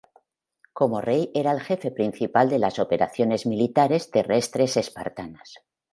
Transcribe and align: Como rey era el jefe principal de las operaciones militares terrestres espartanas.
Como 0.73 0.99
rey 0.99 1.29
era 1.35 1.51
el 1.51 1.59
jefe 1.61 1.91
principal 1.91 2.49
de 2.49 2.57
las 2.57 2.79
operaciones 2.79 3.45
militares 3.45 4.09
terrestres 4.09 4.75
espartanas. 4.75 5.59